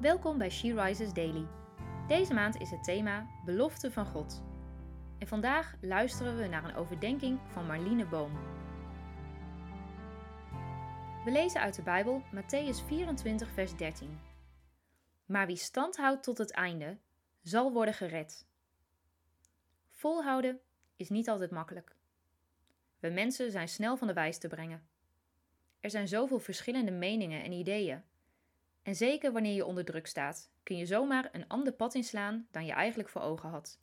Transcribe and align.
Welkom 0.00 0.38
bij 0.38 0.50
She 0.50 0.82
Rises 0.82 1.12
Daily. 1.12 1.46
Deze 2.06 2.34
maand 2.34 2.60
is 2.60 2.70
het 2.70 2.84
thema 2.84 3.26
Belofte 3.44 3.90
van 3.90 4.06
God. 4.06 4.42
En 5.18 5.26
vandaag 5.26 5.76
luisteren 5.80 6.36
we 6.36 6.46
naar 6.46 6.64
een 6.64 6.74
overdenking 6.74 7.40
van 7.52 7.66
Marlene 7.66 8.06
Boom. 8.06 8.32
We 11.24 11.30
lezen 11.30 11.60
uit 11.60 11.74
de 11.74 11.82
Bijbel 11.82 12.22
Matthäus 12.34 12.86
24, 12.86 13.50
vers 13.50 13.76
13. 13.76 14.18
Maar 15.26 15.46
wie 15.46 15.56
stand 15.56 15.96
houdt 15.96 16.22
tot 16.22 16.38
het 16.38 16.50
einde, 16.50 16.98
zal 17.42 17.72
worden 17.72 17.94
gered. 17.94 18.46
Volhouden 19.90 20.60
is 20.96 21.08
niet 21.08 21.28
altijd 21.28 21.50
makkelijk. 21.50 21.96
We 22.98 23.08
mensen 23.08 23.50
zijn 23.50 23.68
snel 23.68 23.96
van 23.96 24.06
de 24.06 24.14
wijs 24.14 24.38
te 24.38 24.48
brengen. 24.48 24.88
Er 25.80 25.90
zijn 25.90 26.08
zoveel 26.08 26.40
verschillende 26.40 26.92
meningen 26.92 27.42
en 27.42 27.52
ideeën. 27.52 28.02
En 28.88 28.94
zeker 28.94 29.32
wanneer 29.32 29.54
je 29.54 29.64
onder 29.64 29.84
druk 29.84 30.06
staat, 30.06 30.50
kun 30.62 30.76
je 30.76 30.86
zomaar 30.86 31.28
een 31.32 31.48
ander 31.48 31.72
pad 31.72 31.94
inslaan 31.94 32.46
dan 32.50 32.66
je 32.66 32.72
eigenlijk 32.72 33.08
voor 33.08 33.22
ogen 33.22 33.48
had. 33.48 33.80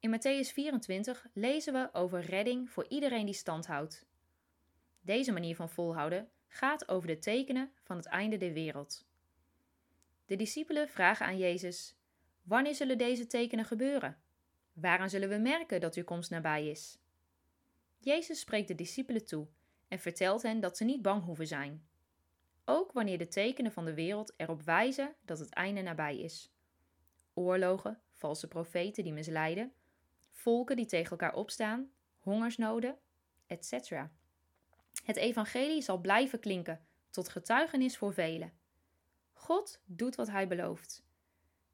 In 0.00 0.16
Matthäus 0.16 0.52
24 0.52 1.26
lezen 1.32 1.72
we 1.72 1.88
over 1.92 2.20
redding 2.20 2.70
voor 2.70 2.86
iedereen 2.88 3.24
die 3.24 3.34
stand 3.34 3.66
houdt. 3.66 4.06
Deze 5.00 5.32
manier 5.32 5.56
van 5.56 5.70
volhouden 5.70 6.28
gaat 6.48 6.88
over 6.88 7.08
de 7.08 7.18
tekenen 7.18 7.72
van 7.82 7.96
het 7.96 8.06
einde 8.06 8.36
der 8.36 8.52
wereld. 8.52 9.06
De 10.26 10.36
discipelen 10.36 10.88
vragen 10.88 11.26
aan 11.26 11.38
Jezus: 11.38 11.96
Wanneer 12.42 12.74
zullen 12.74 12.98
deze 12.98 13.26
tekenen 13.26 13.64
gebeuren? 13.64 14.18
Waaraan 14.72 15.10
zullen 15.10 15.28
we 15.28 15.36
merken 15.36 15.80
dat 15.80 15.94
uw 15.94 16.04
komst 16.04 16.30
nabij 16.30 16.68
is? 16.68 16.98
Jezus 17.98 18.40
spreekt 18.40 18.68
de 18.68 18.74
discipelen 18.74 19.26
toe 19.26 19.46
en 19.88 19.98
vertelt 19.98 20.42
hen 20.42 20.60
dat 20.60 20.76
ze 20.76 20.84
niet 20.84 21.02
bang 21.02 21.24
hoeven 21.24 21.46
zijn. 21.46 21.86
Ook 22.68 22.92
wanneer 22.92 23.18
de 23.18 23.28
tekenen 23.28 23.72
van 23.72 23.84
de 23.84 23.94
wereld 23.94 24.32
erop 24.36 24.62
wijzen 24.62 25.14
dat 25.24 25.38
het 25.38 25.52
einde 25.52 25.82
nabij 25.82 26.18
is. 26.18 26.50
Oorlogen, 27.34 28.00
valse 28.12 28.48
profeten 28.48 29.04
die 29.04 29.12
misleiden, 29.12 29.72
volken 30.30 30.76
die 30.76 30.86
tegen 30.86 31.10
elkaar 31.10 31.34
opstaan, 31.34 31.90
hongersnoden, 32.18 32.98
etc. 33.46 33.72
Het 35.04 35.16
evangelie 35.16 35.82
zal 35.82 35.98
blijven 35.98 36.40
klinken 36.40 36.86
tot 37.10 37.28
getuigenis 37.28 37.96
voor 37.96 38.12
velen. 38.12 38.52
God 39.32 39.80
doet 39.84 40.14
wat 40.14 40.30
hij 40.30 40.48
belooft. 40.48 41.04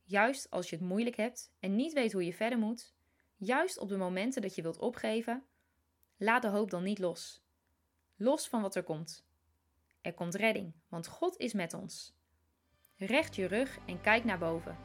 Juist 0.04 0.50
als 0.50 0.70
je 0.70 0.76
het 0.76 0.84
moeilijk 0.84 1.16
hebt 1.16 1.52
en 1.58 1.76
niet 1.76 1.92
weet 1.92 2.12
hoe 2.12 2.24
je 2.24 2.34
verder 2.34 2.58
moet, 2.58 2.94
juist 3.36 3.78
op 3.78 3.88
de 3.88 3.96
momenten 3.96 4.42
dat 4.42 4.54
je 4.54 4.62
wilt 4.62 4.78
opgeven, 4.78 5.44
laat 6.16 6.42
de 6.42 6.48
hoop 6.48 6.70
dan 6.70 6.82
niet 6.82 6.98
los. 6.98 7.42
Los 8.16 8.48
van 8.48 8.62
wat 8.62 8.74
er 8.74 8.82
komt. 8.82 9.30
Er 10.02 10.14
komt 10.14 10.34
redding, 10.34 10.72
want 10.88 11.06
God 11.06 11.36
is 11.36 11.52
met 11.52 11.74
ons. 11.74 12.14
Recht 12.96 13.36
je 13.36 13.46
rug 13.46 13.78
en 13.86 14.00
kijk 14.00 14.24
naar 14.24 14.38
boven. 14.38 14.76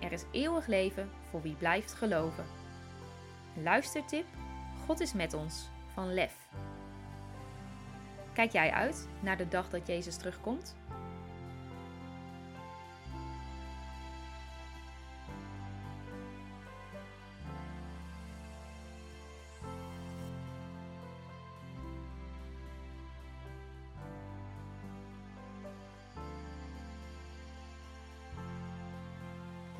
Er 0.00 0.12
is 0.12 0.24
eeuwig 0.30 0.66
leven 0.66 1.10
voor 1.30 1.42
wie 1.42 1.54
blijft 1.54 1.92
geloven. 1.92 2.44
Luistertip: 3.62 4.26
God 4.86 5.00
is 5.00 5.12
met 5.12 5.34
ons 5.34 5.68
van 5.86 6.14
Lef. 6.14 6.48
Kijk 8.32 8.52
jij 8.52 8.70
uit 8.70 9.08
naar 9.20 9.36
de 9.36 9.48
dag 9.48 9.70
dat 9.70 9.86
Jezus 9.86 10.16
terugkomt? 10.16 10.76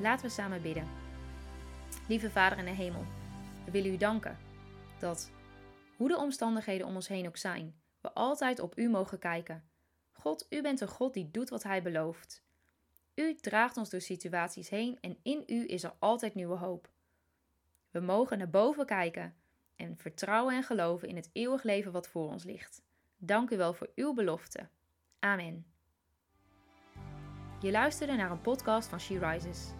Laten 0.01 0.25
we 0.25 0.31
samen 0.31 0.61
bidden. 0.61 0.87
Lieve 2.07 2.29
Vader 2.29 2.57
in 2.57 2.65
de 2.65 2.71
hemel, 2.71 3.05
we 3.65 3.71
willen 3.71 3.93
u 3.93 3.97
danken 3.97 4.37
dat, 4.99 5.31
hoe 5.97 6.07
de 6.07 6.17
omstandigheden 6.17 6.87
om 6.87 6.95
ons 6.95 7.07
heen 7.07 7.27
ook 7.27 7.37
zijn, 7.37 7.75
we 7.99 8.13
altijd 8.13 8.59
op 8.59 8.77
u 8.77 8.89
mogen 8.89 9.19
kijken. 9.19 9.63
God, 10.11 10.45
u 10.49 10.61
bent 10.61 10.81
een 10.81 10.87
God 10.87 11.13
die 11.13 11.31
doet 11.31 11.49
wat 11.49 11.63
hij 11.63 11.81
belooft. 11.81 12.43
U 13.15 13.35
draagt 13.35 13.77
ons 13.77 13.89
door 13.89 14.01
situaties 14.01 14.69
heen 14.69 14.97
en 15.01 15.17
in 15.23 15.43
u 15.47 15.67
is 15.67 15.83
er 15.83 15.93
altijd 15.99 16.35
nieuwe 16.35 16.57
hoop. 16.57 16.89
We 17.91 17.99
mogen 17.99 18.37
naar 18.37 18.49
boven 18.49 18.85
kijken 18.85 19.35
en 19.75 19.97
vertrouwen 19.97 20.55
en 20.55 20.63
geloven 20.63 21.07
in 21.07 21.15
het 21.15 21.29
eeuwig 21.33 21.63
leven 21.63 21.91
wat 21.91 22.07
voor 22.07 22.29
ons 22.29 22.43
ligt. 22.43 22.81
Dank 23.17 23.49
u 23.49 23.57
wel 23.57 23.73
voor 23.73 23.89
uw 23.95 24.13
belofte. 24.13 24.67
Amen. 25.19 25.65
Je 27.59 27.71
luisterde 27.71 28.15
naar 28.15 28.31
een 28.31 28.41
podcast 28.41 28.89
van 28.89 28.99
She 28.99 29.19
Rises. 29.19 29.79